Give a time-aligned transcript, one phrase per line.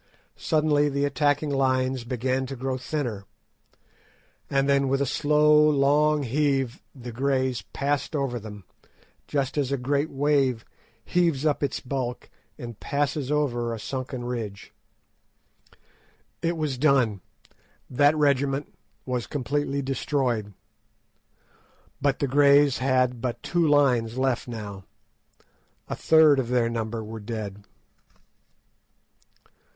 [0.35, 3.25] Suddenly the attacking lines began to grow thinner,
[4.49, 8.63] and then with a slow, long heave the Greys passed over them,
[9.27, 10.65] just as a great wave
[11.05, 14.73] heaves up its bulk and passes over a sunken ridge.
[16.41, 17.21] It was done;
[17.87, 18.73] that regiment
[19.05, 20.55] was completely destroyed,
[22.01, 24.83] but the Greys had but two lines left now;
[25.87, 27.65] a third of their number were dead.